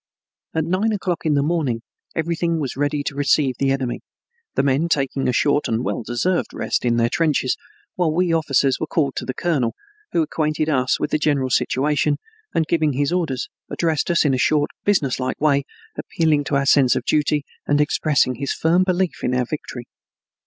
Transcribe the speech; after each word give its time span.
At 0.55 0.63
nine 0.63 0.91
o'clock 0.93 1.27
in 1.27 1.35
the 1.35 1.43
morning 1.43 1.83
everything 2.15 2.59
was 2.59 2.75
ready 2.75 3.03
to 3.03 3.13
receive 3.13 3.53
the 3.59 3.69
enemy, 3.69 3.99
the 4.55 4.63
men 4.63 4.89
taking 4.89 5.27
a 5.27 5.31
short 5.31 5.67
and 5.67 5.83
well 5.83 6.01
deserved 6.01 6.55
rest 6.55 6.83
in 6.85 6.97
their 6.97 7.07
trenches, 7.07 7.55
while 7.93 8.11
we 8.11 8.33
officers 8.33 8.79
were 8.79 8.87
called 8.87 9.15
to 9.17 9.25
the 9.25 9.35
colonel, 9.35 9.75
who 10.11 10.23
acquainted 10.23 10.69
us 10.69 10.99
with 10.99 11.11
the 11.11 11.19
general 11.19 11.51
situation, 11.51 12.17
and, 12.51 12.65
giving 12.65 12.93
his 12.93 13.13
orders, 13.13 13.47
addressed 13.69 14.09
us 14.09 14.25
in 14.25 14.33
a 14.33 14.39
short, 14.39 14.71
business 14.85 15.19
like 15.19 15.39
way, 15.39 15.65
appealing 15.95 16.45
to 16.45 16.55
our 16.55 16.65
sense 16.65 16.95
of 16.95 17.05
duty 17.05 17.43
and 17.67 17.79
expressing 17.79 18.33
his 18.39 18.51
firm 18.53 18.83
belief 18.83 19.17
in 19.23 19.35
our 19.35 19.45
victory. 19.45 19.85